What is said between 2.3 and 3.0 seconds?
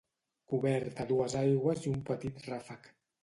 ràfec.